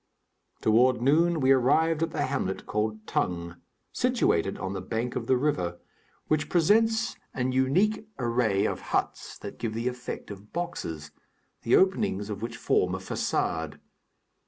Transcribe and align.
Toward 0.61 0.99
noon 0.99 1.41
we 1.41 1.51
arrived 1.51 2.01
at 2.01 2.09
the 2.09 2.23
hamlet 2.25 2.65
called 2.65 3.05
Tongue 3.05 3.57
situated 3.93 4.57
on 4.57 4.73
the 4.73 4.81
bank 4.81 5.15
of 5.15 5.27
the 5.27 5.37
river 5.37 5.77
which 6.27 6.49
presents 6.49 7.15
an 7.35 7.51
unique 7.51 8.07
array 8.17 8.65
of 8.65 8.81
huts 8.81 9.37
that 9.37 9.59
give 9.59 9.75
the 9.75 9.87
effect 9.87 10.31
of 10.31 10.51
boxes, 10.51 11.11
the 11.61 11.75
openings 11.75 12.31
of 12.31 12.41
which 12.41 12.57
form 12.57 12.95
a 12.95 12.97
façade. 12.97 13.79